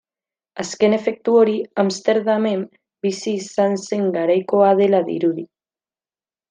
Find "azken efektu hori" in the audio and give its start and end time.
0.61-1.53